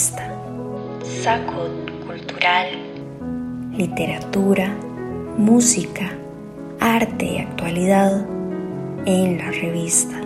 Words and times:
la 0.00 0.16
revista. 0.16 0.28
Saco 1.22 1.68
cultural, 2.06 2.68
literatura, 3.72 4.74
música, 5.36 6.16
arte 6.80 7.24
y 7.26 7.38
actualidad 7.38 8.26
en 9.04 9.38
la 9.38 9.50
revista. 9.50 10.16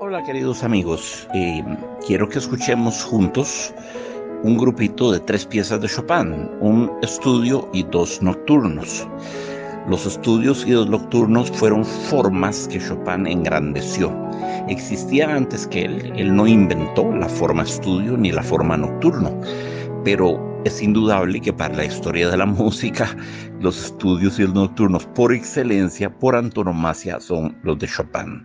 Hola 0.00 0.22
queridos 0.24 0.62
amigos, 0.62 1.28
eh, 1.34 1.64
quiero 2.06 2.28
que 2.28 2.38
escuchemos 2.38 3.02
juntos 3.04 3.72
un 4.44 4.58
grupito 4.58 5.10
de 5.10 5.20
tres 5.20 5.46
piezas 5.46 5.80
de 5.80 5.88
Chopin, 5.88 6.50
un 6.60 6.92
estudio 7.00 7.66
y 7.72 7.82
dos 7.84 8.20
nocturnos. 8.20 9.08
Los 9.88 10.04
estudios 10.04 10.66
y 10.66 10.72
los 10.72 10.86
nocturnos 10.88 11.50
fueron 11.50 11.82
formas 11.82 12.68
que 12.68 12.78
Chopin 12.78 13.26
engrandeció. 13.26 14.14
Existía 14.68 15.34
antes 15.34 15.66
que 15.66 15.86
él, 15.86 16.12
él 16.16 16.36
no 16.36 16.46
inventó 16.46 17.10
la 17.10 17.28
forma 17.28 17.62
estudio 17.62 18.18
ni 18.18 18.32
la 18.32 18.42
forma 18.42 18.76
nocturno, 18.76 19.34
pero 20.04 20.38
es 20.66 20.82
indudable 20.82 21.40
que 21.40 21.52
para 21.52 21.76
la 21.76 21.86
historia 21.86 22.28
de 22.28 22.36
la 22.36 22.46
música, 22.60 23.16
los 23.60 23.82
estudios 23.82 24.38
y 24.38 24.42
los 24.42 24.52
nocturnos 24.52 25.06
por 25.06 25.32
excelencia, 25.32 26.10
por 26.10 26.36
antonomasia, 26.36 27.18
son 27.18 27.56
los 27.62 27.78
de 27.78 27.88
Chopin. 27.88 28.44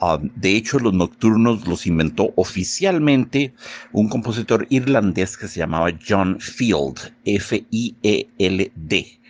Ah, 0.00 0.18
de 0.20 0.56
hecho, 0.56 0.78
los 0.78 0.92
nocturnos 0.92 1.66
los 1.66 1.86
inventó 1.86 2.32
oficialmente 2.36 3.54
un 3.92 4.08
compositor 4.08 4.66
irlandés 4.68 5.36
que 5.36 5.48
se 5.48 5.60
llamaba 5.60 5.90
John 6.06 6.38
Field, 6.40 7.14
F-I-E-L-D. 7.24 9.20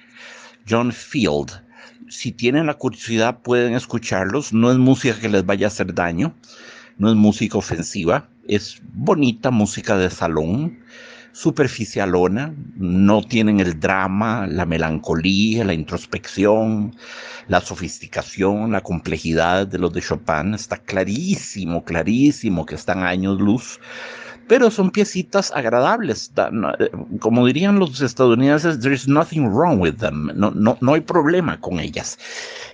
John 0.69 0.93
Field. 0.93 1.63
Si 2.09 2.33
tienen 2.33 2.67
la 2.67 2.75
curiosidad 2.75 3.39
pueden 3.43 3.75
escucharlos. 3.75 4.53
No 4.53 4.71
es 4.71 4.79
música 4.79 5.19
que 5.19 5.29
les 5.29 5.47
vaya 5.47 5.67
a 5.67 5.69
hacer 5.69 5.95
daño, 5.95 6.35
no 6.99 7.11
es 7.11 7.17
música 7.17 7.59
ofensiva, 7.59 8.29
es 8.49 8.81
bonita 8.93 9.51
música 9.51 9.97
de 9.97 10.11
salón 10.11 10.79
superficialona, 11.37 12.55
no 12.77 13.21
tienen 13.23 13.61
el 13.61 13.79
drama, 13.79 14.47
la 14.47 14.65
melancolía, 14.65 15.65
la 15.65 15.75
introspección, 15.75 16.97
la 17.47 17.61
sofisticación, 17.61 18.73
la 18.73 18.81
complejidad 18.81 19.67
de 19.67 19.79
los 19.79 19.93
de 19.93 20.01
Chopin. 20.01 20.55
Está 20.55 20.79
clarísimo, 20.79 21.85
clarísimo 21.85 22.65
que 22.65 22.75
están 22.75 23.03
años 23.03 23.39
luz 23.39 23.79
pero 24.49 24.71
son 24.71 24.91
piecitas 24.91 25.53
agradables. 25.53 26.33
Eh, 26.37 26.91
como 27.21 27.47
dirían 27.47 27.79
los 27.79 28.01
estadounidenses, 28.01 28.81
there 28.81 28.95
is 28.95 29.09
nothing 29.09 29.49
wrong 29.49 29.81
with 29.81 29.95
them. 29.95 30.31
No, 30.35 30.51
no, 30.51 30.77
no 30.81 30.95
hay 30.95 31.01
problema 31.01 31.61
con 31.61 31.81
ellas. 31.81 32.19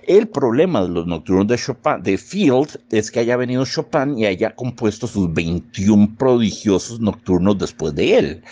El 0.07 0.27
problema 0.27 0.83
de 0.83 0.89
los 0.89 1.07
nocturnos 1.07 1.47
de 1.47 1.57
Chopin, 1.57 2.03
de 2.03 2.17
Field, 2.17 2.79
es 2.91 3.09
que 3.09 3.21
haya 3.21 3.37
venido 3.37 3.65
Chopin 3.65 4.17
y 4.17 4.25
haya 4.25 4.55
compuesto 4.55 5.07
sus 5.07 5.33
21 5.33 6.15
prodigiosos 6.17 6.99
nocturnos 6.99 7.57
después 7.57 7.95
de 7.95 8.17
él. 8.17 8.43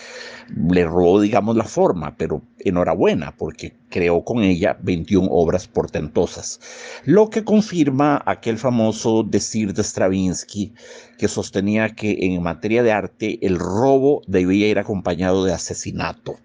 Le 0.70 0.84
robó, 0.84 1.20
digamos, 1.20 1.56
la 1.56 1.64
forma, 1.64 2.14
pero 2.16 2.42
enhorabuena, 2.64 3.34
porque 3.36 3.74
creó 3.88 4.24
con 4.24 4.42
ella 4.42 4.78
21 4.82 5.28
obras 5.30 5.68
portentosas. 5.68 6.60
Lo 7.04 7.30
que 7.30 7.44
confirma 7.44 8.22
aquel 8.26 8.58
famoso 8.58 9.22
decir 9.22 9.74
de 9.74 9.82
Stravinsky 9.82 10.72
que 11.18 11.28
sostenía 11.28 11.94
que 11.94 12.18
en 12.20 12.42
materia 12.42 12.82
de 12.82 12.92
arte 12.92 13.38
el 13.46 13.58
robo 13.58 14.22
debía 14.26 14.68
ir 14.68 14.78
acompañado 14.78 15.44
de 15.44 15.52
asesinato. 15.52 16.38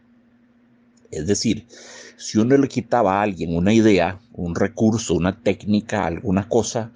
Es 1.11 1.27
decir, 1.27 1.65
si 2.17 2.39
uno 2.39 2.57
le 2.57 2.67
quitaba 2.67 3.19
a 3.19 3.21
alguien 3.21 3.55
una 3.55 3.73
idea, 3.73 4.19
un 4.33 4.55
recurso, 4.55 5.13
una 5.13 5.41
técnica, 5.41 6.05
alguna 6.05 6.49
cosa, 6.49 6.91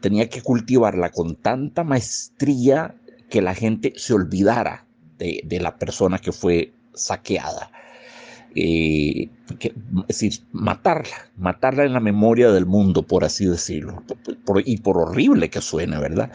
tenía 0.00 0.28
que 0.28 0.42
cultivarla 0.42 1.10
con 1.10 1.34
tanta 1.36 1.84
maestría 1.84 2.94
que 3.30 3.42
la 3.42 3.54
gente 3.54 3.92
se 3.96 4.14
olvidara 4.14 4.86
de, 5.18 5.58
la 5.60 5.76
persona 5.76 6.18
que 6.18 6.32
fue 6.32 6.72
saqueada. 6.94 7.70
Eh, 8.54 9.28
es 9.60 10.20
decir, 10.20 10.32
matarla, 10.52 11.30
matarla 11.36 11.84
en 11.84 11.92
la 11.92 12.00
memoria 12.00 12.50
del 12.50 12.66
mundo, 12.66 13.02
por 13.02 13.24
así 13.24 13.46
decirlo, 13.46 14.02
y 14.64 14.78
por 14.78 14.98
horrible 14.98 15.50
que 15.50 15.60
suene, 15.60 15.98
¿verdad? 15.98 16.32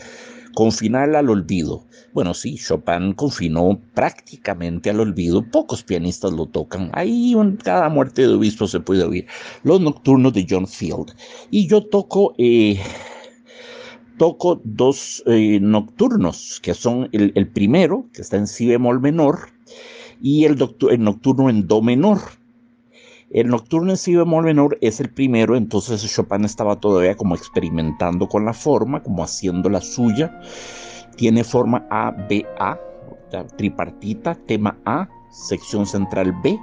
Confinarla 0.53 1.19
al 1.19 1.29
olvido. 1.29 1.85
Bueno, 2.13 2.35
sí, 2.35 2.57
Chopin 2.57 3.13
confinó 3.13 3.81
prácticamente 3.95 4.91
al 4.91 4.99
olvido. 4.99 5.43
Pocos 5.49 5.81
pianistas 5.83 6.31
lo 6.31 6.45
tocan. 6.45 6.91
Ahí 6.93 7.33
en 7.33 7.57
cada 7.57 7.89
muerte 7.89 8.21
de 8.21 8.35
obispo 8.35 8.67
se 8.67 8.79
puede 8.79 9.03
oír. 9.03 9.25
Los 9.63 9.81
nocturnos 9.81 10.31
de 10.33 10.45
John 10.47 10.67
Field. 10.67 11.15
Y 11.49 11.67
yo 11.67 11.83
toco, 11.83 12.35
eh, 12.37 12.79
toco 14.19 14.61
dos 14.63 15.23
eh, 15.25 15.59
nocturnos, 15.59 16.59
que 16.61 16.75
son 16.75 17.09
el, 17.13 17.47
primero, 17.47 18.05
que 18.13 18.21
está 18.21 18.37
en 18.37 18.45
si 18.45 18.67
bemol 18.67 19.01
menor, 19.01 19.49
y 20.21 20.45
el, 20.45 20.57
nocturno 20.99 21.49
en 21.49 21.67
do 21.67 21.81
menor. 21.81 22.19
El 23.29 23.47
nocturno 23.47 23.91
en 23.91 23.97
si 23.97 24.15
bemol 24.15 24.45
menor 24.45 24.77
es 24.81 24.99
el 24.99 25.09
primero, 25.09 25.55
entonces 25.55 26.03
Chopin 26.13 26.45
estaba 26.45 26.79
todavía 26.79 27.15
como 27.15 27.35
experimentando 27.35 28.27
con 28.27 28.45
la 28.45 28.53
forma, 28.53 29.01
como 29.01 29.23
haciendo 29.23 29.69
la 29.69 29.81
suya. 29.81 30.39
Tiene 31.17 31.43
forma 31.43 31.87
A, 31.89 32.11
B, 32.11 32.45
A, 32.59 32.77
tripartita, 33.57 34.35
tema 34.35 34.77
A, 34.85 35.09
sección 35.31 35.87
central 35.87 36.33
B, 36.43 36.59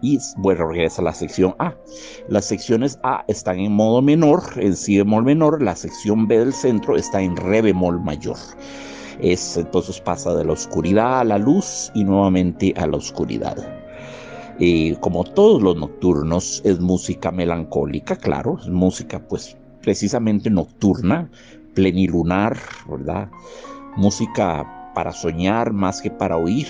y 0.00 0.18
bueno, 0.38 0.68
regresa 0.68 1.02
a 1.02 1.06
la 1.06 1.14
sección 1.14 1.54
A. 1.58 1.74
Las 2.28 2.46
secciones 2.46 2.98
A 3.02 3.24
están 3.28 3.58
en 3.58 3.72
modo 3.72 4.02
menor, 4.02 4.42
en 4.56 4.76
si 4.76 4.98
bemol 4.98 5.24
menor, 5.24 5.62
la 5.62 5.76
sección 5.76 6.26
B 6.26 6.38
del 6.38 6.52
centro 6.52 6.96
está 6.96 7.20
en 7.20 7.36
re 7.36 7.62
bemol 7.62 8.00
mayor. 8.00 8.36
Es, 9.22 9.56
entonces 9.56 10.00
pasa 10.00 10.34
de 10.34 10.44
la 10.44 10.52
oscuridad 10.52 11.20
a 11.20 11.24
la 11.24 11.38
luz 11.38 11.90
y 11.94 12.04
nuevamente 12.04 12.74
a 12.76 12.86
la 12.86 12.98
oscuridad 12.98 13.56
como 15.00 15.24
todos 15.24 15.62
los 15.62 15.76
nocturnos, 15.76 16.62
es 16.64 16.78
música 16.78 17.32
melancólica, 17.32 18.16
claro, 18.16 18.58
es 18.60 18.68
música 18.68 19.18
pues 19.18 19.56
precisamente 19.80 20.50
nocturna, 20.50 21.30
plenilunar, 21.74 22.56
¿verdad? 22.88 23.28
Música 23.96 24.92
para 24.94 25.12
soñar 25.12 25.72
más 25.72 26.00
que 26.00 26.10
para 26.10 26.36
oír. 26.36 26.68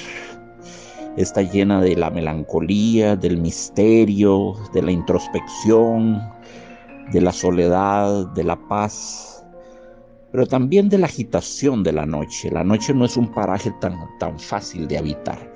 Está 1.17 1.43
llena 1.43 1.83
de 1.83 1.95
la 1.95 2.09
melancolía, 2.09 3.17
del 3.17 3.37
misterio, 3.37 4.55
de 4.73 4.81
la 4.81 4.93
introspección, 4.93 6.23
de 7.13 7.21
la 7.21 7.33
soledad, 7.33 8.29
de 8.29 8.45
la 8.45 8.57
paz, 8.57 9.32
pero 10.33 10.47
también 10.47 10.89
de 10.89 10.99
la 10.99 11.07
agitación 11.07 11.85
de 11.85 11.93
la 11.93 12.07
noche. 12.07 12.51
La 12.51 12.65
noche 12.65 12.93
no 12.95 13.05
es 13.05 13.17
un 13.17 13.31
paraje 13.31 13.73
tan, 13.81 13.97
tan 14.19 14.41
fácil 14.41 14.89
de 14.89 14.99
habitar 14.99 15.53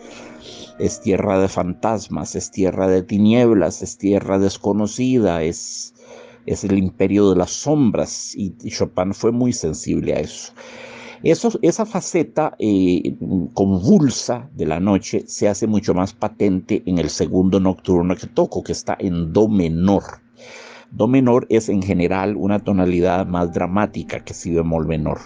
es 0.78 1.00
tierra 1.00 1.38
de 1.40 1.48
fantasmas, 1.48 2.34
es 2.36 2.50
tierra 2.50 2.88
de 2.88 3.02
tinieblas, 3.02 3.82
es 3.82 3.96
tierra 3.96 4.38
desconocida, 4.38 5.42
es, 5.42 5.94
es 6.44 6.64
el 6.64 6.78
imperio 6.78 7.30
de 7.30 7.36
las 7.36 7.50
sombras 7.50 8.34
y, 8.36 8.52
Chopin 8.68 9.14
fue 9.14 9.32
muy 9.32 9.52
sensible 9.52 10.14
a 10.14 10.20
eso. 10.20 10.52
eso 11.22 11.58
esa 11.62 11.86
faceta 11.86 12.54
eh, 12.58 13.16
convulsa 13.54 14.50
de 14.54 14.66
la 14.66 14.80
noche 14.80 15.24
se 15.26 15.48
hace 15.48 15.66
mucho 15.66 15.94
más 15.94 16.12
patente 16.12 16.82
en 16.86 16.98
el 16.98 17.10
segundo 17.10 17.58
nocturno 17.58 18.14
que 18.16 18.26
toco, 18.26 18.62
que 18.62 18.72
está 18.72 18.96
en 18.98 19.32
Do 19.32 19.48
menor. 19.48 20.25
Do 20.92 21.08
menor 21.08 21.46
es 21.50 21.68
en 21.68 21.82
general 21.82 22.36
una 22.36 22.58
tonalidad 22.58 23.26
más 23.26 23.52
dramática 23.52 24.20
que 24.24 24.34
si 24.34 24.54
bemol 24.54 24.86
menor. 24.86 25.18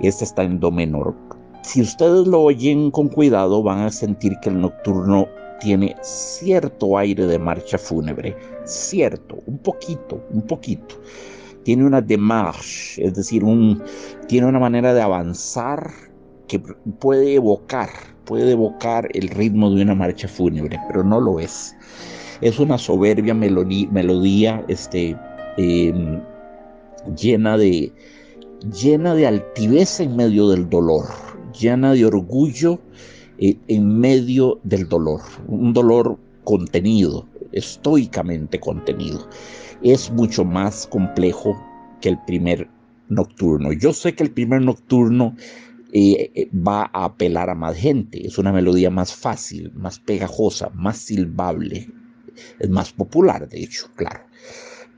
Este 0.00 0.24
está 0.24 0.42
en 0.42 0.60
Do 0.60 0.70
menor. 0.70 1.14
Si 1.62 1.80
ustedes 1.80 2.26
lo 2.26 2.42
oyen 2.42 2.90
con 2.90 3.08
cuidado 3.08 3.62
van 3.62 3.80
a 3.80 3.90
sentir 3.90 4.34
que 4.42 4.48
el 4.48 4.60
nocturno 4.60 5.28
tiene 5.60 5.94
cierto 6.02 6.98
aire 6.98 7.26
de 7.26 7.38
marcha 7.38 7.78
fúnebre, 7.78 8.36
cierto, 8.64 9.38
un 9.46 9.58
poquito, 9.58 10.24
un 10.30 10.42
poquito. 10.42 10.96
Tiene 11.62 11.84
una 11.84 12.00
démarche, 12.00 13.04
es 13.04 13.14
decir, 13.14 13.44
un, 13.44 13.82
tiene 14.26 14.46
una 14.46 14.58
manera 14.58 14.94
de 14.94 15.02
avanzar 15.02 15.90
que 16.48 16.58
puede 16.58 17.34
evocar, 17.34 17.90
puede 18.24 18.52
evocar 18.52 19.08
el 19.12 19.28
ritmo 19.28 19.70
de 19.70 19.82
una 19.82 19.94
marcha 19.94 20.26
fúnebre, 20.26 20.78
pero 20.88 21.04
no 21.04 21.20
lo 21.20 21.38
es. 21.38 21.76
Es 22.40 22.58
una 22.58 22.78
soberbia 22.78 23.34
melodía, 23.34 24.64
este, 24.68 25.16
em, 25.56 26.20
llena 27.16 27.56
de, 27.58 27.92
llena 28.72 29.14
de 29.14 29.26
altivez 29.26 30.00
en 30.00 30.16
medio 30.16 30.48
del 30.48 30.68
dolor 30.68 31.04
llena 31.58 31.92
de 31.92 32.06
orgullo 32.06 32.80
eh, 33.38 33.56
en 33.68 33.98
medio 33.98 34.60
del 34.64 34.88
dolor, 34.88 35.20
un 35.46 35.72
dolor 35.72 36.18
contenido, 36.44 37.26
estoicamente 37.52 38.60
contenido. 38.60 39.28
Es 39.82 40.10
mucho 40.10 40.44
más 40.44 40.86
complejo 40.86 41.60
que 42.00 42.10
el 42.10 42.18
primer 42.26 42.68
nocturno. 43.08 43.72
Yo 43.72 43.92
sé 43.92 44.14
que 44.14 44.22
el 44.22 44.30
primer 44.30 44.62
nocturno 44.62 45.34
eh, 45.92 46.30
eh, 46.34 46.50
va 46.54 46.90
a 46.92 47.04
apelar 47.04 47.50
a 47.50 47.54
más 47.54 47.76
gente, 47.76 48.26
es 48.26 48.38
una 48.38 48.52
melodía 48.52 48.90
más 48.90 49.14
fácil, 49.14 49.72
más 49.74 49.98
pegajosa, 49.98 50.70
más 50.74 50.98
silbable, 50.98 51.88
Es 52.58 52.68
más 52.68 52.92
popular, 52.92 53.48
de 53.48 53.62
hecho, 53.62 53.86
claro, 53.96 54.20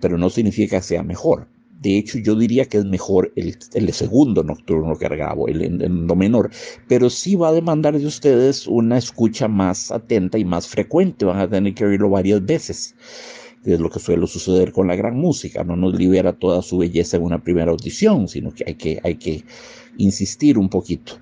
pero 0.00 0.18
no 0.18 0.30
significa 0.30 0.78
que 0.78 0.82
sea 0.82 1.02
mejor. 1.02 1.48
De 1.80 1.98
hecho, 1.98 2.18
yo 2.18 2.36
diría 2.36 2.66
que 2.66 2.78
es 2.78 2.84
mejor 2.84 3.32
el, 3.34 3.92
segundo 3.92 4.44
nocturno 4.44 4.96
que 4.96 5.08
grabo, 5.08 5.48
el 5.48 5.62
en 5.62 6.06
do 6.06 6.14
menor, 6.14 6.50
pero 6.86 7.10
sí 7.10 7.34
va 7.34 7.48
a 7.48 7.52
demandar 7.52 7.98
de 7.98 8.06
ustedes 8.06 8.68
una 8.68 8.98
escucha 8.98 9.48
más 9.48 9.90
atenta 9.90 10.38
y 10.38 10.44
más 10.44 10.68
frecuente. 10.68 11.24
Van 11.24 11.40
a 11.40 11.50
tener 11.50 11.74
que 11.74 11.84
oírlo 11.84 12.08
varias 12.08 12.44
veces 12.46 12.94
es 13.64 13.80
lo 13.80 13.90
que 13.90 14.00
suele 14.00 14.26
suceder 14.26 14.72
con 14.72 14.88
la 14.88 14.96
gran 14.96 15.16
música, 15.16 15.62
no 15.62 15.76
nos 15.76 15.94
libera 15.94 16.32
toda 16.32 16.62
su 16.62 16.78
belleza 16.78 17.16
en 17.16 17.22
una 17.22 17.42
primera 17.42 17.70
audición, 17.70 18.28
sino 18.28 18.52
que 18.52 18.64
hay 18.66 18.74
que, 18.74 19.00
hay 19.04 19.14
que 19.16 19.44
insistir 19.98 20.58
un 20.58 20.68
poquito. 20.68 21.14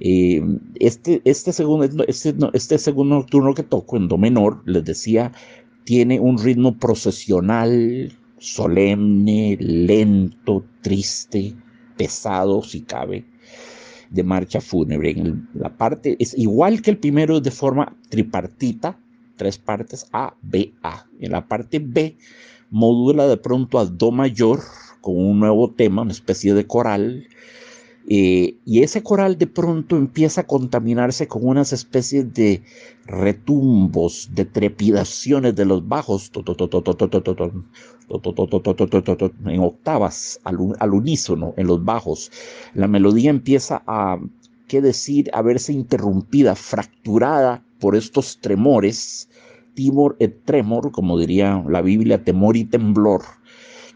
Eh, 0.00 0.42
este, 0.80 1.22
este, 1.24 1.52
segundo, 1.52 2.04
este, 2.08 2.34
este 2.52 2.78
segundo 2.78 3.16
nocturno 3.16 3.54
que 3.54 3.62
toco 3.62 3.96
en 3.96 4.08
do 4.08 4.18
menor, 4.18 4.62
les 4.66 4.84
decía, 4.84 5.32
tiene 5.84 6.18
un 6.18 6.38
ritmo 6.38 6.76
procesional, 6.78 8.12
solemne, 8.38 9.56
lento, 9.60 10.64
triste, 10.82 11.54
pesado, 11.96 12.62
si 12.62 12.82
cabe, 12.82 13.24
de 14.10 14.22
marcha 14.22 14.60
fúnebre. 14.60 15.10
En 15.10 15.48
la 15.54 15.76
parte 15.76 16.16
es 16.18 16.36
igual 16.36 16.82
que 16.82 16.90
el 16.90 16.98
primero, 16.98 17.40
de 17.40 17.50
forma 17.50 17.96
tripartita, 18.08 18.98
tres 19.36 19.58
partes 19.58 20.06
A, 20.12 20.34
B, 20.42 20.72
A. 20.82 21.06
En 21.20 21.32
la 21.32 21.46
parte 21.46 21.78
B 21.78 22.16
modula 22.70 23.28
de 23.28 23.36
pronto 23.36 23.78
a 23.78 23.86
Do 23.86 24.10
mayor 24.10 24.60
con 25.00 25.16
un 25.16 25.38
nuevo 25.40 25.70
tema, 25.70 26.02
una 26.02 26.12
especie 26.12 26.54
de 26.54 26.66
coral. 26.66 27.28
Eh, 28.06 28.58
y 28.66 28.82
ese 28.82 29.02
coral 29.02 29.38
de 29.38 29.46
pronto 29.46 29.96
empieza 29.96 30.42
a 30.42 30.46
contaminarse 30.46 31.26
con 31.26 31.46
unas 31.46 31.72
especies 31.72 32.34
de 32.34 32.62
retumbos, 33.06 34.28
de 34.34 34.44
trepidaciones 34.44 35.54
de 35.54 35.64
los 35.64 35.88
bajos, 35.88 36.30
en 39.46 39.60
octavas, 39.60 40.40
al, 40.44 40.92
unísono, 40.92 41.54
en 41.56 41.66
los 41.66 41.82
bajos. 41.82 42.30
La 42.74 42.88
melodía 42.88 43.30
empieza 43.30 43.82
a, 43.86 44.18
qué 44.68 44.82
decir, 44.82 45.30
a 45.32 45.40
verse 45.40 45.72
interrumpida, 45.72 46.54
fracturada 46.56 47.64
por 47.80 47.96
estos 47.96 48.38
tremores, 48.38 49.30
timor 49.74 50.16
et 50.20 50.44
tremor, 50.44 50.92
como 50.92 51.18
diría 51.18 51.64
la 51.68 51.80
Biblia, 51.80 52.22
temor 52.22 52.58
y 52.58 52.64
temblor, 52.64 53.22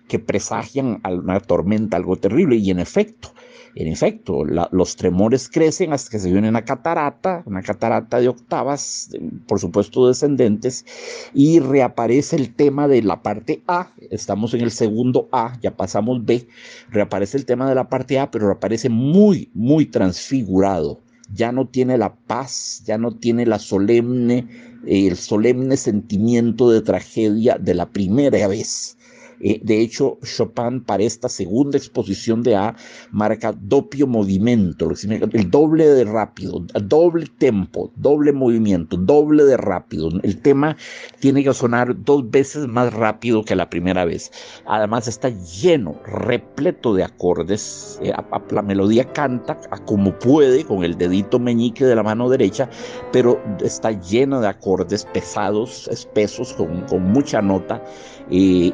que 0.09 0.19
presagian 0.19 1.03
una 1.05 1.41
tormenta, 1.41 1.99
algo 1.99 2.17
terrible, 2.17 2.57
y 2.57 2.71
en 2.71 2.79
efecto, 2.81 3.33
en 3.79 3.87
efecto, 3.87 4.45
los 4.45 4.97
tremores 4.97 5.49
crecen 5.49 5.93
hasta 5.93 6.11
que 6.11 6.19
se 6.19 6.33
viene 6.33 6.49
una 6.49 6.65
catarata, 6.65 7.45
una 7.47 7.63
catarata 7.63 8.19
de 8.19 8.27
octavas, 8.27 9.11
por 9.47 9.61
supuesto 9.61 10.09
descendentes, 10.09 10.85
y 11.33 11.61
reaparece 11.61 12.35
el 12.35 12.53
tema 12.53 12.89
de 12.89 13.05
la 13.05 13.23
parte 13.23 13.63
A, 13.69 13.93
estamos 14.11 14.53
en 14.55 14.63
el 14.63 14.73
segundo 14.73 15.29
A, 15.31 15.57
ya 15.63 15.77
pasamos 15.77 16.25
B, 16.25 16.49
reaparece 16.91 17.37
el 17.37 17.45
tema 17.45 17.69
de 17.69 17.77
la 17.77 17.89
parte 17.89 18.19
A, 18.19 18.33
pero 18.33 18.49
reaparece 18.49 18.89
muy, 18.89 19.49
muy 19.55 19.87
transfigurado. 19.87 20.99
Ya 21.33 21.53
no 21.53 21.69
tiene 21.69 21.99
la 21.99 22.17
paz, 22.17 22.83
ya 22.85 22.99
no 22.99 23.13
tiene 23.13 23.47
la 23.47 23.61
solemne, 23.61 24.49
el 24.87 25.17
solemne 25.17 25.77
sentimiento 25.77 26.69
de 26.69 26.81
tragedia 26.81 27.59
de 27.59 27.75
la 27.75 27.89
primera 27.91 28.49
vez. 28.49 28.98
Eh, 29.41 29.61
de 29.63 29.81
hecho, 29.81 30.19
Chopin 30.23 30.81
para 30.81 31.03
esta 31.03 31.29
segunda 31.29 31.79
exposición 31.79 32.43
de 32.43 32.57
A 32.57 32.77
marca 33.11 33.53
doppio 33.53 34.07
movimiento, 34.07 34.91
el 35.33 35.51
doble 35.51 35.87
de 35.87 36.05
rápido, 36.05 36.65
doble 36.83 37.27
tempo, 37.39 37.91
doble 37.97 38.33
movimiento, 38.33 38.97
doble 38.97 39.45
de 39.45 39.57
rápido. 39.57 40.11
El 40.23 40.41
tema 40.41 40.77
tiene 41.21 41.45
que 41.45 41.53
sonar 41.55 41.95
dos 42.05 42.31
veces 42.31 42.67
más 42.67 42.93
rápido 42.93 43.45
que 43.45 43.57
la 43.57 43.71
primera 43.71 44.05
vez. 44.05 44.31
Además 44.67 45.09
está 45.09 45.29
lleno, 45.29 46.01
repleto 46.05 46.95
de 46.95 47.05
acordes. 47.05 47.99
Eh, 48.03 48.13
la 48.51 48.63
melodía 48.63 49.05
canta 49.13 49.59
como 49.87 50.19
puede 50.19 50.65
con 50.65 50.85
el 50.85 50.97
dedito 50.97 51.39
meñique 51.39 51.85
de 51.85 51.95
la 51.95 52.03
mano 52.03 52.29
derecha, 52.29 52.69
pero 53.13 53.41
está 53.63 53.93
lleno 53.93 54.41
de 54.41 54.49
acordes 54.49 55.05
pesados, 55.07 55.89
espesos, 55.89 56.53
con 56.55 57.03
mucha 57.03 57.41
nota. 57.43 57.83
Y, 58.31 58.73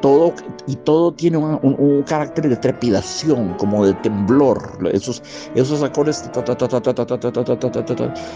todo, 0.00 0.34
y 0.66 0.76
todo 0.76 1.12
tiene 1.12 1.36
un, 1.38 2.04
carácter 2.06 2.48
de 2.48 2.56
trepidación, 2.56 3.54
como 3.54 3.86
de 3.86 3.94
temblor. 3.94 4.78
Esos, 4.92 5.22
esos 5.54 5.82
acordes 5.82 6.30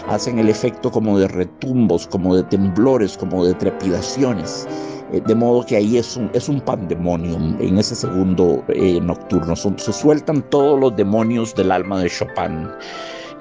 hacen 0.07 0.39
el 0.39 0.49
efecto 0.49 0.91
como 0.91 1.19
de 1.19 1.27
retumbos, 1.27 2.07
como 2.07 2.35
de 2.35 2.43
temblores, 2.43 3.17
como 3.17 3.45
de 3.45 3.53
trepidaciones. 3.53 4.67
De 5.11 5.35
modo 5.35 5.65
que 5.65 5.77
ahí 5.77 5.97
es 5.97 6.17
un, 6.17 6.29
es 6.33 6.49
un 6.49 6.59
pandemonium 6.59 7.55
en 7.61 7.77
ese 7.77 7.95
segundo 7.95 8.63
nocturno. 9.01 9.55
se 9.55 9.93
sueltan 9.93 10.41
todos 10.49 10.79
los 10.79 10.95
demonios 10.97 11.55
del 11.55 11.71
alma 11.71 12.01
de 12.01 12.09
Chopin 12.09 12.67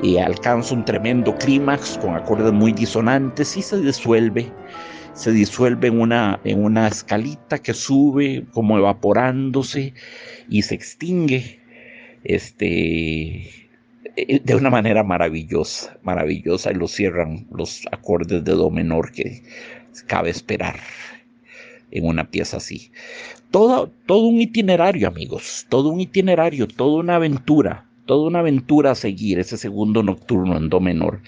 y 0.02 0.18
alcanza 0.18 0.74
un 0.74 0.84
tremendo 0.84 1.34
clímax 1.36 1.98
con 1.98 2.14
acordes 2.14 2.52
muy 2.52 2.72
disonantes 2.72 3.56
y 3.56 3.62
se 3.62 3.80
disuelve 3.80 4.52
se 5.16 5.32
disuelve 5.32 5.88
en 5.88 5.98
una, 5.98 6.40
en 6.44 6.62
una 6.62 6.86
escalita 6.88 7.58
que 7.58 7.72
sube 7.72 8.44
como 8.52 8.76
evaporándose 8.76 9.94
y 10.48 10.62
se 10.62 10.74
extingue 10.74 11.58
este, 12.22 13.48
eh, 14.16 14.40
de 14.44 14.54
una 14.54 14.68
manera 14.68 15.02
maravillosa, 15.02 15.98
maravillosa, 16.02 16.70
y 16.70 16.74
lo 16.74 16.86
cierran 16.86 17.46
los 17.50 17.86
acordes 17.90 18.44
de 18.44 18.52
Do 18.52 18.70
menor 18.70 19.10
que 19.10 19.42
cabe 20.06 20.30
esperar 20.30 20.76
en 21.90 22.04
una 22.04 22.30
pieza 22.30 22.58
así. 22.58 22.92
Todo, 23.50 23.90
todo 24.04 24.26
un 24.26 24.40
itinerario, 24.42 25.08
amigos, 25.08 25.66
todo 25.70 25.88
un 25.88 26.00
itinerario, 26.00 26.68
toda 26.68 27.00
una 27.00 27.16
aventura 27.16 27.86
toda 28.06 28.28
una 28.28 28.38
aventura 28.38 28.92
a 28.92 28.94
seguir 28.94 29.38
ese 29.38 29.56
segundo 29.56 30.02
nocturno 30.02 30.56
en 30.56 30.68
do 30.68 30.80
menor. 30.80 31.20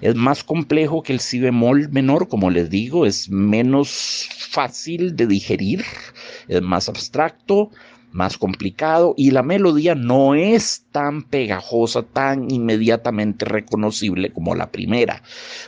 Es 0.00 0.14
más 0.14 0.44
complejo 0.44 1.02
que 1.02 1.12
el 1.12 1.20
si 1.20 1.38
bemol 1.38 1.88
menor, 1.90 2.28
como 2.28 2.50
les 2.50 2.68
digo, 2.70 3.06
es 3.06 3.30
menos 3.30 4.28
fácil 4.50 5.16
de 5.16 5.26
digerir, 5.26 5.84
es 6.48 6.60
más 6.60 6.88
abstracto, 6.88 7.70
más 8.14 8.38
complicado 8.38 9.14
y 9.16 9.32
la 9.32 9.42
melodía 9.42 9.94
no 9.96 10.34
es 10.34 10.86
tan 10.92 11.24
pegajosa, 11.24 12.02
tan 12.04 12.50
inmediatamente 12.50 13.44
reconocible 13.44 14.32
como 14.32 14.54
la 14.54 14.70
primera, 14.70 15.22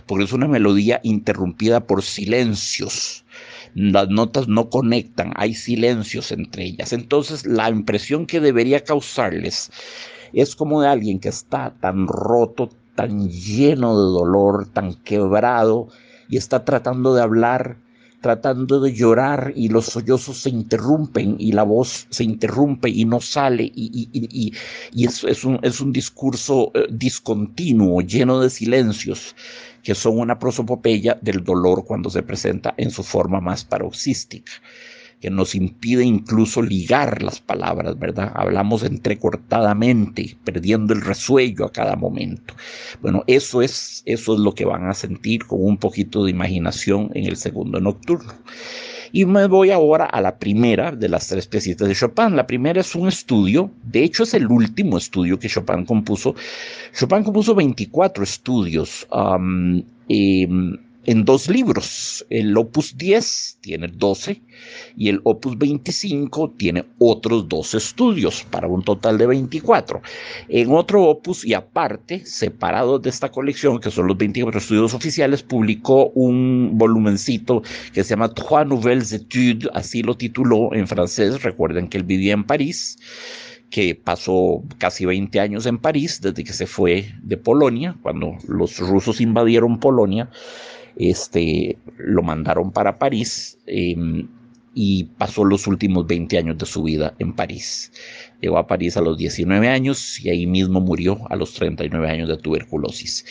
porque 0.06 0.24
es 0.24 0.32
una 0.32 0.46
melodía 0.46 1.00
interrumpida 1.02 1.86
por 1.86 2.02
silencios. 2.02 3.24
Las 3.74 4.08
notas 4.08 4.48
no 4.48 4.70
conectan, 4.70 5.32
hay 5.34 5.54
silencios 5.54 6.30
entre 6.30 6.64
ellas. 6.64 6.92
Entonces 6.92 7.44
la 7.44 7.68
impresión 7.68 8.26
que 8.26 8.40
debería 8.40 8.84
causarles 8.84 9.70
es 10.42 10.54
como 10.54 10.82
de 10.82 10.88
alguien 10.88 11.18
que 11.18 11.30
está 11.30 11.74
tan 11.80 12.06
roto, 12.06 12.68
tan 12.94 13.30
lleno 13.30 13.90
de 13.90 14.12
dolor, 14.12 14.66
tan 14.72 14.94
quebrado 14.94 15.88
y 16.28 16.36
está 16.36 16.64
tratando 16.64 17.14
de 17.14 17.22
hablar, 17.22 17.78
tratando 18.20 18.80
de 18.80 18.92
llorar 18.92 19.52
y 19.56 19.68
los 19.68 19.86
sollozos 19.86 20.38
se 20.38 20.50
interrumpen 20.50 21.36
y 21.38 21.52
la 21.52 21.62
voz 21.62 22.06
se 22.10 22.24
interrumpe 22.24 22.90
y 22.90 23.04
no 23.04 23.20
sale 23.20 23.70
y, 23.74 24.52
es, 24.94 25.44
un, 25.44 25.58
es, 25.62 25.80
un, 25.80 25.92
discurso 25.92 26.70
eh, 26.74 26.86
discontinuo, 26.90 28.02
lleno 28.02 28.40
de 28.40 28.50
silencios 28.50 29.34
que 29.82 29.94
son 29.94 30.18
una 30.18 30.38
prosopopeya 30.38 31.16
del 31.22 31.44
dolor 31.44 31.84
cuando 31.86 32.10
se 32.10 32.22
presenta 32.22 32.74
en 32.76 32.90
su 32.90 33.02
forma 33.02 33.40
más 33.40 33.64
paroxística 33.64 34.52
que 35.20 35.30
nos 35.30 35.54
impide 35.54 36.04
incluso 36.04 36.62
ligar 36.62 37.22
las 37.22 37.40
palabras, 37.40 37.98
¿verdad? 37.98 38.32
Hablamos 38.34 38.82
entrecortadamente, 38.82 40.36
perdiendo 40.44 40.92
el 40.92 41.00
resuello 41.00 41.64
a 41.64 41.72
cada 41.72 41.96
momento. 41.96 42.54
Bueno, 43.00 43.24
eso 43.26 43.62
es, 43.62 44.02
eso 44.06 44.34
es 44.34 44.40
lo 44.40 44.54
que 44.54 44.64
van 44.64 44.88
a 44.88 44.94
sentir 44.94 45.46
con 45.46 45.64
un 45.64 45.78
poquito 45.78 46.24
de 46.24 46.30
imaginación 46.30 47.10
en 47.14 47.26
el 47.26 47.36
segundo 47.36 47.80
nocturno. 47.80 48.32
Y 49.12 49.24
me 49.24 49.46
voy 49.46 49.70
ahora 49.70 50.04
a 50.04 50.20
la 50.20 50.38
primera 50.38 50.90
de 50.92 51.08
las 51.08 51.28
tres 51.28 51.46
piecitas 51.46 51.88
de 51.88 51.94
Chopin. 51.94 52.36
La 52.36 52.46
primera 52.46 52.80
es 52.80 52.94
un 52.94 53.08
estudio, 53.08 53.70
de 53.84 54.02
hecho 54.02 54.24
es 54.24 54.34
el 54.34 54.46
último 54.46 54.98
estudio 54.98 55.38
que 55.38 55.48
Chopin 55.48 55.84
compuso. 55.84 56.34
Chopin 56.92 57.22
compuso 57.22 57.54
24 57.54 58.24
estudios. 58.24 59.06
Um, 59.10 59.82
en 61.06 61.24
dos 61.24 61.48
libros. 61.48 62.26
El 62.28 62.56
Opus 62.56 62.96
10 62.98 63.58
tiene 63.60 63.88
12 63.88 64.42
y 64.96 65.08
el 65.08 65.20
Opus 65.24 65.56
25 65.56 66.54
tiene 66.58 66.84
otros 66.98 67.48
dos 67.48 67.74
estudios 67.74 68.44
para 68.50 68.66
un 68.66 68.82
total 68.82 69.16
de 69.16 69.26
24. 69.26 70.02
En 70.48 70.72
otro 70.72 71.04
Opus 71.04 71.44
y 71.44 71.54
aparte, 71.54 72.26
separado 72.26 72.98
de 72.98 73.08
esta 73.08 73.30
colección, 73.30 73.80
que 73.80 73.90
son 73.90 74.08
los 74.08 74.18
24 74.18 74.58
estudios 74.58 74.94
oficiales, 74.94 75.42
publicó 75.42 76.10
un 76.10 76.72
volumencito 76.74 77.62
que 77.92 78.02
se 78.02 78.10
llama 78.10 78.34
Trois 78.34 78.66
Nouvelles 78.66 79.12
Études, 79.12 79.68
así 79.74 80.02
lo 80.02 80.16
tituló 80.16 80.74
en 80.74 80.86
francés. 80.86 81.42
Recuerden 81.42 81.88
que 81.88 81.98
él 81.98 82.04
vivía 82.04 82.34
en 82.34 82.44
París 82.44 82.98
que 83.70 83.96
pasó 83.96 84.62
casi 84.78 85.04
20 85.04 85.40
años 85.40 85.66
en 85.66 85.78
París 85.78 86.20
desde 86.22 86.44
que 86.44 86.52
se 86.52 86.66
fue 86.66 87.12
de 87.20 87.36
Polonia, 87.36 87.96
cuando 88.00 88.36
los 88.46 88.78
rusos 88.78 89.20
invadieron 89.20 89.80
Polonia 89.80 90.30
este, 90.96 91.78
lo 91.98 92.22
mandaron 92.22 92.72
para 92.72 92.98
París 92.98 93.58
em, 93.66 94.28
y 94.74 95.04
pasó 95.04 95.44
los 95.44 95.66
últimos 95.66 96.06
20 96.06 96.36
años 96.38 96.58
de 96.58 96.66
su 96.66 96.82
vida 96.82 97.14
en 97.18 97.32
París. 97.32 97.92
Llegó 98.40 98.58
a 98.58 98.66
París 98.66 98.96
a 98.96 99.00
los 99.00 99.16
19 99.16 99.68
años 99.68 100.20
y 100.22 100.28
ahí 100.28 100.46
mismo 100.46 100.80
murió 100.80 101.20
a 101.30 101.36
los 101.36 101.54
39 101.54 102.10
años 102.10 102.28
de 102.28 102.36
tuberculosis. 102.36 103.24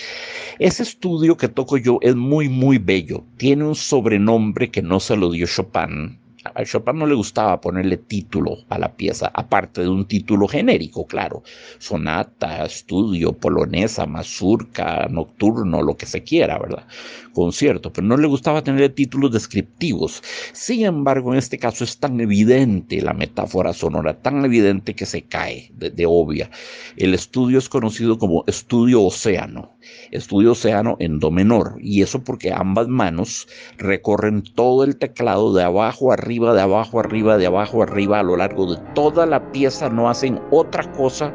Ese 0.58 0.84
estudio 0.84 1.38
que 1.38 1.48
toco 1.48 1.78
yo 1.78 2.00
es 2.02 2.16
muy, 2.16 2.50
muy 2.50 2.80
bello. 2.80 3.24
Tiene 3.38 3.64
un 3.66 3.76
sobrenombre 3.76 4.72
que 4.72 4.82
no 4.82 5.00
se 5.00 5.16
lo 5.16 5.32
dio 5.32 5.46
Chopin, 5.46 6.20
a 6.54 6.64
Chopin 6.64 6.98
no 7.00 7.08
le 7.08 7.16
gustaba 7.16 7.60
ponerle 7.60 7.98
título 7.98 8.58
a 8.70 8.78
la 8.78 8.96
pieza, 8.96 9.32
aparte 9.34 9.82
de 9.82 9.90
un 9.90 10.06
título 10.06 10.48
genérico, 10.48 11.08
claro, 11.08 11.44
sonata, 11.80 12.66
estudio, 12.66 13.34
polonesa, 13.34 14.06
mazurca, 14.06 15.08
nocturno, 15.10 15.82
lo 15.82 15.98
que 15.98 16.06
se 16.06 16.24
quiera, 16.24 16.60
¿verdad? 16.60 16.86
Concierto, 17.34 17.92
pero 17.92 18.06
no 18.08 18.18
le 18.18 18.28
gustaba 18.28 18.64
tener 18.64 18.94
títulos 18.94 19.32
descriptivos. 19.32 20.22
Sin 20.54 20.86
embargo, 20.86 21.34
en 21.34 21.40
este 21.40 21.58
caso 21.58 21.84
es 21.84 21.98
tan 21.98 22.20
evidente 22.22 23.02
la 23.02 23.14
metáfora 23.14 23.74
sonora, 23.74 24.22
tan 24.22 24.46
evidente 24.46 24.94
que 24.94 25.06
se 25.06 25.24
cae 25.24 25.72
de, 25.74 25.90
de 25.90 26.06
obvia. 26.06 26.50
El 26.96 27.14
estudio 27.14 27.58
es 27.58 27.70
conocido 27.70 28.18
como 28.20 28.44
estudio 28.48 29.04
océano 29.04 29.76
estudio 30.12 30.52
océano 30.52 30.98
en 31.00 31.20
do 31.20 31.32
menor, 31.32 31.78
y 31.82 32.02
eso 32.02 32.24
porque 32.24 32.52
ambas 32.52 32.88
manos 32.88 33.48
recorren 33.78 34.44
todo 34.44 34.84
el 34.84 34.98
teclado 34.98 35.54
de 35.54 35.64
abajo 35.64 36.12
arriba, 36.12 36.35
de 36.40 36.62
abajo 36.62 37.00
arriba, 37.00 37.38
de 37.38 37.48
abajo 37.48 37.84
arriba 37.84 38.20
a 38.20 38.24
lo 38.24 38.38
largo 38.38 38.74
de 38.74 38.82
toda 38.94 39.26
la 39.26 39.52
pieza, 39.52 39.90
no 39.90 40.10
hacen 40.10 40.40
otra 40.52 40.84
cosa 40.92 41.34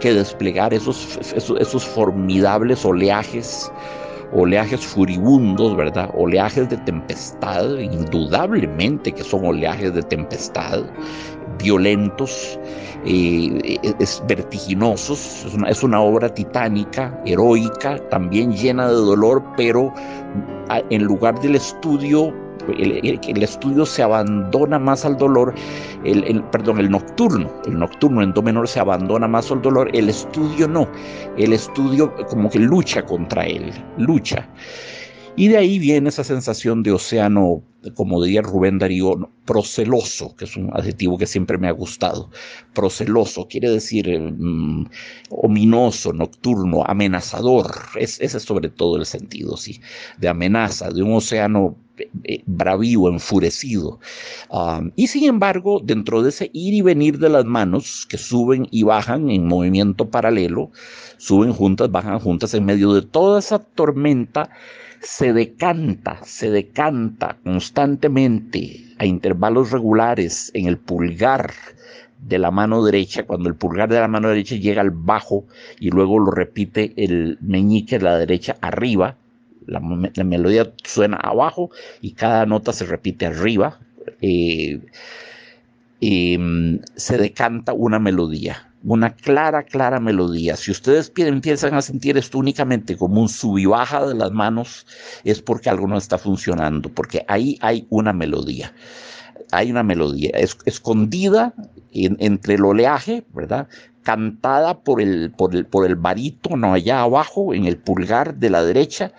que 0.00 0.14
desplegar 0.14 0.72
esos, 0.72 1.18
esos, 1.34 1.84
formidables 1.84 2.84
oleajes 2.84 3.70
oleajes 4.32 4.80
furibundos, 4.80 5.76
¿verdad? 5.76 6.08
Oleajes 6.14 6.68
de 6.70 6.76
tempestad, 6.76 7.78
indudablemente 7.78 9.10
que 9.10 9.24
son 9.24 9.44
oleajes 9.44 9.92
de 9.92 10.04
tempestad, 10.04 10.84
violentos, 11.58 12.56
eh, 13.04 13.78
vertiginosos, 14.28 15.46
es 15.46 15.54
una, 15.54 15.68
es 15.68 15.82
una 15.82 16.00
obra 16.00 16.32
titánica, 16.32 17.20
heroica, 17.26 17.98
también 18.08 18.52
llena 18.52 18.86
de 18.86 18.94
dolor, 18.94 19.42
pero 19.56 19.92
en 20.90 21.02
lugar 21.02 21.40
del 21.40 21.56
estudio 21.56 22.32
el, 22.68 23.42
estudio 23.42 23.86
se 23.86 24.02
abandona 24.02 24.78
más 24.78 25.04
al 25.04 25.16
dolor, 25.16 25.54
el, 26.04 26.42
perdón, 26.44 26.78
el 26.78 26.90
nocturno, 26.90 27.50
el 27.66 27.78
nocturno 27.78 28.22
en 28.22 28.32
do 28.32 28.42
menor 28.42 28.68
se 28.68 28.80
abandona 28.80 29.28
más 29.28 29.50
al 29.50 29.62
dolor, 29.62 29.90
el 29.94 30.08
estudio 30.08 30.68
no, 30.68 30.88
el 31.36 31.52
estudio 31.52 32.14
como 32.28 32.50
que 32.50 32.58
lucha 32.58 33.04
contra 33.04 33.46
él, 33.46 33.72
lucha. 33.98 34.48
Y 35.36 35.48
de 35.48 35.56
ahí 35.56 35.78
viene 35.78 36.08
esa 36.08 36.24
sensación 36.24 36.82
de 36.82 36.92
océano, 36.92 37.62
como 37.94 38.22
diría 38.22 38.42
Rubén 38.42 38.78
Darío, 38.78 39.30
proceloso, 39.46 40.34
que 40.36 40.44
es 40.44 40.56
un 40.56 40.70
adjetivo 40.74 41.16
que 41.16 41.26
siempre 41.26 41.56
me 41.56 41.68
ha 41.68 41.72
gustado. 41.72 42.30
Proceloso 42.74 43.46
quiere 43.48 43.70
decir 43.70 44.06
mm, 44.20 44.86
ominoso, 45.30 46.12
nocturno, 46.12 46.84
amenazador. 46.84 47.70
ese 47.94 48.24
es 48.26 48.42
sobre 48.42 48.68
todo 48.70 48.96
el 48.96 49.06
sentido, 49.06 49.56
sí, 49.56 49.80
de 50.18 50.28
amenaza, 50.28 50.90
de 50.90 51.02
un 51.02 51.14
océano 51.14 51.76
eh, 52.24 52.42
bravío, 52.46 53.08
enfurecido. 53.08 54.00
y 54.96 55.06
sin 55.06 55.24
embargo, 55.24 55.80
dentro 55.82 56.22
de 56.22 56.30
ese 56.30 56.50
ir 56.52 56.74
y 56.74 56.82
venir 56.82 57.18
de 57.18 57.28
las 57.28 57.44
manos 57.44 58.06
que 58.08 58.18
suben 58.18 58.66
y 58.70 58.82
bajan 58.82 59.30
en 59.30 59.46
movimiento 59.46 60.10
paralelo, 60.10 60.70
suben 61.18 61.52
juntas, 61.52 61.90
bajan 61.90 62.18
juntas 62.18 62.54
en 62.54 62.64
medio 62.64 62.92
de 62.94 63.02
toda 63.02 63.38
esa 63.38 63.58
tormenta, 63.58 64.50
se 65.00 65.32
decanta, 65.32 66.20
se 66.24 66.50
decanta 66.50 67.38
constantemente 67.42 68.84
a 68.98 69.06
intervalos 69.06 69.70
regulares 69.70 70.50
en 70.54 70.66
el 70.66 70.78
pulgar 70.78 71.52
de 72.22 72.38
la 72.38 72.50
mano 72.50 72.84
derecha, 72.84 73.24
cuando 73.24 73.48
el 73.48 73.54
pulgar 73.54 73.88
de 73.88 73.98
la 73.98 74.08
mano 74.08 74.28
derecha 74.28 74.56
llega 74.56 74.82
al 74.82 74.90
bajo 74.90 75.46
y 75.78 75.90
luego 75.90 76.18
lo 76.18 76.30
repite 76.30 76.92
el 76.96 77.38
meñique 77.40 77.98
de 77.98 78.04
la 78.04 78.18
derecha 78.18 78.56
arriba, 78.60 79.16
la, 79.66 79.80
melodía 80.24 80.72
suena 80.84 81.16
abajo 81.16 81.70
y 82.00 82.12
cada 82.12 82.46
nota 82.46 82.72
se 82.72 82.86
repite 82.86 83.26
arriba, 83.26 83.78
eh, 84.20 84.80
mm, 86.00 86.76
se 86.96 87.18
decanta 87.18 87.72
una 87.72 87.98
melodía 87.98 88.70
una 88.84 89.14
clara, 89.14 89.62
clara 89.62 90.00
melodía. 90.00 90.56
Si 90.56 90.70
ustedes 90.70 91.12
empiezan 91.16 91.74
a 91.74 91.82
sentir 91.82 92.16
esto 92.16 92.38
únicamente 92.38 92.96
como 92.96 93.20
un 93.20 93.28
sub 93.28 93.58
y 93.58 93.66
baja 93.66 94.06
de 94.06 94.14
las 94.14 94.32
manos, 94.32 94.86
es 95.24 95.42
porque 95.42 95.70
algo 95.70 95.86
no 95.86 95.98
está 95.98 96.18
funcionando, 96.18 96.88
porque 96.88 97.24
ahí 97.28 97.58
hay 97.60 97.86
una 97.90 98.12
melodía. 98.12 98.72
Hay 99.52 99.70
una 99.70 99.82
melodía 99.82 100.30
escondida 100.64 101.52
entre 101.92 102.54
el 102.54 102.64
oleaje, 102.64 103.24
¿verdad? 103.32 103.68
Cantada 104.02 104.80
por 104.80 105.00
el, 105.00 105.30
por, 105.30 105.54
el, 105.54 105.66
por 105.66 105.86
el 105.86 105.96
barítono 105.96 106.72
allá 106.72 107.02
abajo, 107.02 107.54
en 107.54 107.66
el 107.66 107.76
pulgar 107.76 108.36
de 108.36 108.50
la 108.50 108.64
derecha, 108.64 109.12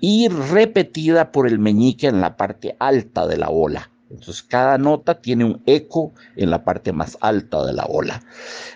y 0.00 0.28
repetida 0.28 1.32
por 1.32 1.46
el 1.46 1.58
meñique 1.58 2.06
en 2.06 2.20
la 2.20 2.36
parte 2.36 2.76
alta 2.78 3.26
de 3.26 3.36
la 3.36 3.48
ola. 3.48 3.90
Entonces 4.10 4.42
cada 4.42 4.78
nota 4.78 5.20
tiene 5.20 5.44
un 5.44 5.62
eco 5.66 6.14
en 6.36 6.50
la 6.50 6.64
parte 6.64 6.92
más 6.92 7.18
alta 7.20 7.64
de 7.64 7.74
la 7.74 7.84
ola. 7.84 8.22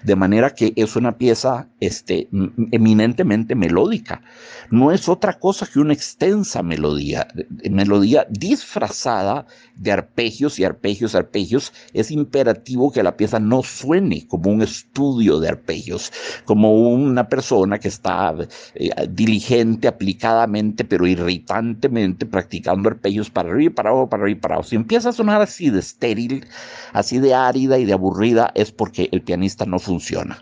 De 0.03 0.15
manera 0.15 0.51
que 0.51 0.73
es 0.77 0.95
una 0.95 1.17
pieza 1.17 1.69
este, 1.81 2.29
eminentemente 2.71 3.55
melódica. 3.55 4.23
No 4.71 4.93
es 4.93 5.09
otra 5.09 5.39
cosa 5.39 5.67
que 5.67 5.79
una 5.79 5.95
extensa 5.95 6.63
melodía, 6.63 7.29
melodía 7.71 8.27
disfrazada 8.29 9.47
de 9.83 9.93
arpegios 9.93 10.59
y 10.59 10.65
arpegios, 10.65 11.15
arpegios. 11.15 11.73
Es 11.93 12.11
imperativo 12.11 12.93
que 12.93 13.03
la 13.03 13.17
pieza 13.17 13.41
no 13.41 13.63
suene 13.63 14.27
como 14.29 14.51
un 14.51 14.63
estudio 14.63 15.41
de 15.41 15.49
arpegios, 15.49 16.13
como 16.45 16.89
una 16.89 17.29
persona 17.29 17.79
que 17.79 17.89
está 17.89 18.35
eh, 18.75 18.91
diligente, 19.11 19.89
aplicadamente, 19.89 20.85
pero 20.85 21.07
irritantemente 21.07 22.27
practicando 22.27 22.89
arpegios 22.89 23.31
para 23.31 23.51
arriba, 23.51 23.75
para 23.75 23.91
abajo, 23.91 24.09
para 24.09 24.23
arriba, 24.23 24.41
para 24.41 24.55
abajo. 24.55 24.69
Si 24.69 24.77
empiezas 24.77 25.19
así 25.21 25.71
de 25.71 25.81
estéril, 25.81 26.47
así 26.93 27.19
de 27.19 27.35
árida 27.35 27.79
y 27.79 27.85
de 27.85 27.93
aburrida, 27.93 28.53
es 28.55 28.71
porque 28.71 29.09
el 29.13 29.23
pianista 29.23 29.67
no 29.67 29.79
funciona. 29.79 30.39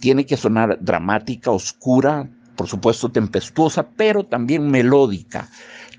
Tiene 0.00 0.26
que 0.26 0.36
sonar 0.36 0.78
dramática, 0.80 1.50
oscura, 1.50 2.28
por 2.56 2.68
supuesto 2.68 3.10
tempestuosa, 3.10 3.86
pero 3.96 4.24
también 4.24 4.70
melódica. 4.70 5.48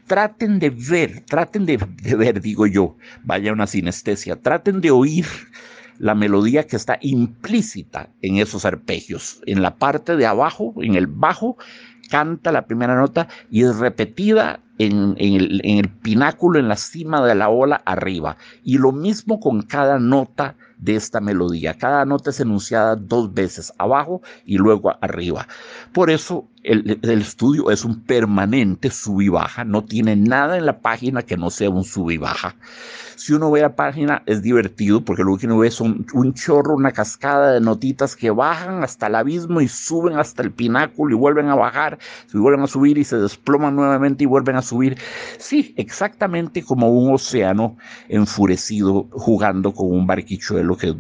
Traten 0.08 0.60
de 0.60 0.70
ver, 0.70 1.24
traten 1.26 1.66
de, 1.66 1.78
ver, 2.16 2.42
digo 2.42 2.68
yo, 2.68 2.96
vaya 3.24 3.52
una 3.52 3.66
sinestesia, 3.66 4.36
traten 4.36 4.82
de 4.82 4.92
oír 4.92 5.26
la 5.98 6.14
melodía 6.14 6.68
que 6.68 6.76
está 6.76 6.98
implícita 7.02 8.10
en 8.22 8.38
esos 8.38 8.66
arpegios. 8.66 9.42
En 9.46 9.62
la 9.62 9.76
parte 9.76 10.16
de 10.16 10.26
abajo, 10.26 10.74
en 10.82 10.96
el 10.96 11.08
bajo, 11.08 11.58
canta 12.10 12.52
la 12.52 12.68
primera 12.68 12.96
nota 12.96 13.28
y 13.50 13.64
es 13.64 13.78
repetida 13.78 14.60
en, 14.78 15.16
el, 15.18 15.90
pináculo, 16.02 16.60
en 16.60 16.68
la 16.68 16.76
cima 16.76 17.26
de 17.26 17.36
la 17.36 17.50
ola 17.50 17.82
arriba. 17.86 18.38
Y 18.64 18.78
lo 18.78 18.92
mismo 18.92 19.40
con 19.40 19.62
cada 19.62 20.00
nota 20.00 20.56
de 20.78 20.96
esta 20.96 21.20
melodía. 21.20 21.74
Cada 21.74 22.06
nota 22.06 22.30
es 22.30 22.40
enunciada 22.40 22.96
dos 22.96 23.34
veces, 23.34 23.74
abajo 23.78 24.22
y 24.46 24.58
luego 24.58 24.96
arriba. 25.02 25.48
Por 25.94 26.10
eso 26.10 26.48
el, 26.64 27.00
estudio 27.04 27.72
es 27.72 27.86
un 27.86 28.02
permanente 28.04 28.90
sub 28.90 29.22
y 29.22 29.30
baja. 29.30 29.64
No 29.64 29.84
tiene 29.84 30.16
nada 30.16 30.58
en 30.58 30.66
la 30.66 30.80
página 30.80 31.22
que 31.22 31.38
no 31.38 31.50
sea 31.50 31.70
un 31.70 31.84
sub 31.84 32.12
y 32.12 32.18
baja. 32.18 32.56
Si 33.16 33.34
uno 33.34 33.52
ve 33.52 33.62
la 33.62 33.76
página 33.76 34.24
es 34.26 34.42
divertido 34.42 35.04
porque 35.04 35.24
lo 35.24 35.38
que 35.38 35.46
uno 35.46 35.60
ve 35.60 35.68
es 35.68 35.80
un, 35.80 36.06
chorro, 36.34 36.76
una 36.76 36.92
cascada 36.92 37.54
de 37.54 37.62
notitas 37.62 38.16
que 38.16 38.30
bajan 38.32 38.84
hasta 38.84 39.08
el 39.08 39.16
abismo 39.16 39.62
y 39.62 39.68
suben 39.68 40.18
hasta 40.18 40.44
el 40.44 40.52
pináculo 40.52 41.16
y 41.16 41.18
vuelven 41.18 41.48
a 41.48 41.56
bajar, 41.56 41.98
y 42.34 42.38
vuelven 42.38 42.64
a 42.64 42.68
subir 42.68 42.98
y 42.98 43.04
se 43.04 43.18
desploman 43.18 43.76
nuevamente 43.76 44.24
y 44.24 44.28
vuelven 44.28 44.58
a 44.58 44.62
subir. 44.62 44.98
Sí, 45.38 45.74
exactamente 45.78 46.64
como 46.64 46.90
un 46.90 47.14
océano 47.14 47.78
enfurecido 48.10 49.08
jugando 49.12 49.74
con 49.74 49.92
un 49.92 50.08
barquichuelo 50.08 50.78
que 50.78 50.96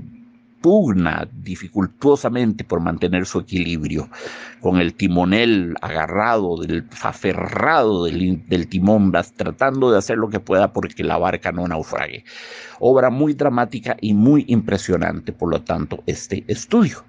pugna 0.65 1.29
dificultuosamente 1.31 2.63
por 2.63 2.79
mantener 2.79 3.27
su 3.27 3.37
equilibrio, 3.37 4.09
con 4.61 4.81
el 4.81 4.95
timonel 4.95 5.75
agarrado, 5.79 6.57
del, 6.57 6.87
aferrado 7.03 8.05
del, 8.05 8.43
del 8.47 8.67
timón, 8.67 9.11
tratando 9.35 9.91
de 9.91 9.99
hacer 9.99 10.17
lo 10.17 10.27
que 10.27 10.39
pueda 10.39 10.73
porque 10.73 11.03
la 11.03 11.19
barca 11.19 11.51
no 11.51 11.67
naufrague. 11.67 12.25
Obra 12.79 13.11
muy 13.11 13.35
dramática 13.35 13.95
y 14.01 14.15
muy 14.15 14.45
impresionante, 14.47 15.33
por 15.33 15.51
lo 15.51 15.61
tanto, 15.61 16.01
este 16.07 16.43
estudio. 16.47 17.05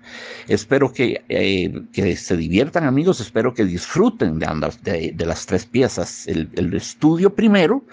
Espero 0.48 0.92
que, 0.92 1.25
eh, 1.30 1.82
que 1.94 2.14
se 2.16 2.36
diviertan 2.36 2.84
amigos, 2.84 3.20
espero 3.20 3.54
que 3.54 3.64
disfruten 3.64 4.38
de, 4.38 5.14
de, 5.16 5.26
las 5.26 5.46
tres 5.46 5.64
piezas. 5.64 6.28
El, 6.28 6.50
el 6.56 6.75
estudio 6.75 7.34
primero, 7.34 7.86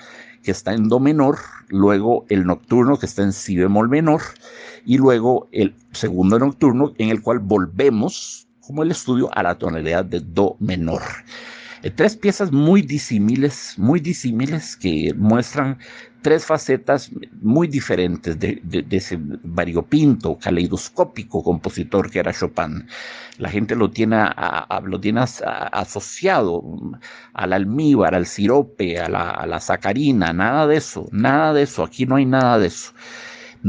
que 0.43 0.51
está 0.51 0.73
en 0.73 0.89
do 0.89 0.99
menor, 0.99 1.37
luego 1.69 2.25
el 2.27 2.45
nocturno 2.45 2.99
que 2.99 3.05
está 3.05 3.23
en 3.23 3.31
si 3.31 3.55
bemol 3.55 3.87
menor, 3.87 4.21
y 4.85 4.97
luego 4.97 5.47
el 5.51 5.75
segundo 5.91 6.39
nocturno 6.39 6.93
en 6.97 7.09
el 7.09 7.21
cual 7.21 7.39
volvemos 7.39 8.47
como 8.61 8.83
el 8.83 8.91
estudio 8.91 9.29
a 9.33 9.43
la 9.43 9.57
tonalidad 9.57 10.05
de 10.05 10.19
do 10.19 10.55
menor. 10.59 11.01
Eh, 11.83 11.91
tres 11.91 12.15
piezas 12.15 12.51
muy 12.51 12.81
disímiles, 12.81 13.75
muy 13.77 13.99
disímiles 13.99 14.77
que 14.77 15.13
muestran 15.17 15.77
tres 16.21 16.45
facetas 16.45 17.11
muy 17.41 17.67
diferentes 17.67 18.39
de, 18.39 18.61
ese 18.89 19.19
variopinto, 19.19 20.37
caleidoscópico 20.37 21.43
compositor 21.43 22.09
que 22.09 22.19
era 22.19 22.31
Chopin. 22.31 22.87
La 23.37 23.49
gente 23.49 23.75
lo 23.75 23.91
tiene, 23.91 24.15
a, 24.17 24.81
lo 24.85 24.99
asociado 25.73 26.63
al 27.33 27.51
almíbar, 27.51 28.15
al 28.15 28.25
sirope, 28.25 28.97
a 28.99 29.09
la, 29.09 29.31
a 29.31 29.45
la 29.45 29.59
sacarina, 29.59 30.31
nada 30.31 30.65
de 30.65 30.77
eso, 30.77 31.09
nada 31.11 31.53
de 31.53 31.63
eso, 31.63 31.83
aquí 31.83 32.05
no 32.05 32.15
hay 32.15 32.25
nada 32.25 32.57
de 32.59 32.67
eso. 32.67 32.93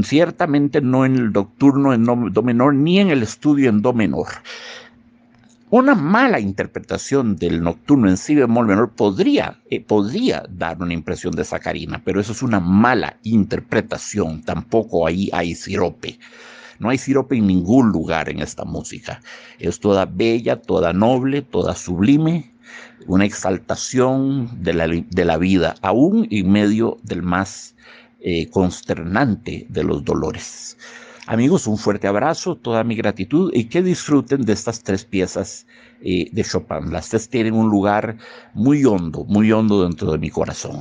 Ciertamente 0.02 0.80
no 0.80 1.04
en 1.04 1.14
el 1.14 1.32
nocturno 1.32 1.94
en 1.94 2.04
do 2.04 2.42
menor 2.42 2.74
ni 2.74 2.98
en 2.98 3.10
el 3.10 3.22
estudio 3.22 3.68
en 3.68 3.80
do 3.80 3.92
menor. 3.92 4.26
Una 5.70 5.94
mala 5.94 6.38
interpretación 6.38 7.36
del 7.36 7.62
nocturno 7.62 8.08
en 8.08 8.16
si 8.16 8.34
bemol 8.34 8.66
menor 8.66 8.90
podría, 8.90 9.60
eh, 9.70 9.80
podría 9.80 10.44
dar 10.48 10.80
una 10.80 10.92
impresión 10.94 11.34
de 11.34 11.44
sacarina, 11.44 12.00
pero 12.04 12.20
eso 12.20 12.32
es 12.32 12.42
una 12.42 12.60
mala 12.60 13.16
interpretación. 13.24 14.42
Tampoco 14.42 15.06
ahí 15.06 15.30
hay 15.32 15.54
sirope. 15.54 16.18
No 16.78 16.90
hay 16.90 16.98
sirope 16.98 17.36
en 17.36 17.46
ningún 17.46 17.90
lugar 17.90 18.28
en 18.28 18.40
esta 18.40 18.64
música. 18.64 19.20
Es 19.58 19.80
toda 19.80 20.06
bella, 20.06 20.60
toda 20.60 20.92
noble, 20.92 21.42
toda 21.42 21.74
sublime, 21.74 22.52
una 23.06 23.24
exaltación 23.24 24.62
de 24.62 24.74
la, 24.74 24.86
de 24.86 25.24
la 25.24 25.38
vida, 25.38 25.74
aún 25.82 26.28
en 26.30 26.52
medio 26.52 26.98
del 27.02 27.22
más 27.22 27.74
eh, 28.26 28.48
consternante 28.48 29.66
de 29.68 29.84
los 29.84 30.02
dolores. 30.02 30.78
Amigos, 31.26 31.66
un 31.66 31.76
fuerte 31.76 32.06
abrazo, 32.06 32.56
toda 32.56 32.82
mi 32.82 32.96
gratitud 32.96 33.50
y 33.52 33.64
que 33.64 33.82
disfruten 33.82 34.46
de 34.46 34.54
estas 34.54 34.82
tres 34.82 35.04
piezas 35.04 35.66
eh, 36.00 36.30
de 36.32 36.42
Chopin. 36.42 36.90
Las 36.90 37.10
tres 37.10 37.28
tienen 37.28 37.52
un 37.52 37.68
lugar 37.68 38.16
muy 38.54 38.82
hondo, 38.86 39.24
muy 39.24 39.52
hondo 39.52 39.82
dentro 39.82 40.10
de 40.10 40.16
mi 40.18 40.30
corazón. 40.30 40.80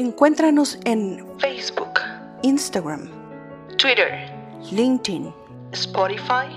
Encuéntranos 0.00 0.78
en 0.86 1.26
Facebook, 1.40 2.00
Instagram, 2.40 3.10
Twitter, 3.76 4.32
LinkedIn, 4.72 5.30
Spotify 5.72 6.48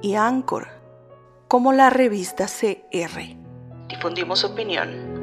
y 0.00 0.14
Anchor 0.14 0.68
como 1.48 1.72
la 1.72 1.90
revista 1.90 2.46
CR. 2.46 3.20
Difundimos 3.88 4.44
opinión. 4.44 5.13